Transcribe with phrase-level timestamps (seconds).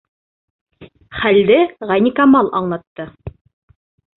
[1.25, 1.59] Хәлде
[1.91, 3.07] Ғәйникамал аңлатты: